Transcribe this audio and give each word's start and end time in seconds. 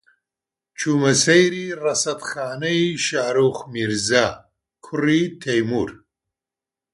چوومە 0.77 1.11
سەیری 1.23 1.65
ڕەسەدخانەی 1.83 2.83
شاروخ 3.05 3.57
میرزا، 3.73 4.27
کوڕی 4.85 5.23
تەیموور 5.41 5.89